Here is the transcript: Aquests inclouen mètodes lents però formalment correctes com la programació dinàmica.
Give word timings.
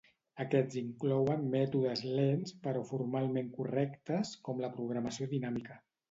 Aquests 0.43 0.77
inclouen 0.79 1.43
mètodes 1.55 1.99
lents 2.19 2.55
però 2.63 2.81
formalment 2.91 3.51
correctes 3.59 4.31
com 4.49 4.63
la 4.65 4.71
programació 4.79 5.29
dinàmica. 5.35 5.77